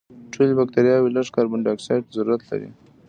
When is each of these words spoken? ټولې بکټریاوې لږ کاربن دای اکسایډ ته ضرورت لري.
ټولې 0.31 0.53
بکټریاوې 0.59 1.09
لږ 1.17 1.27
کاربن 1.35 1.59
دای 1.61 1.73
اکسایډ 1.75 2.01
ته 2.07 2.11
ضرورت 2.17 2.41
لري. 2.49 2.69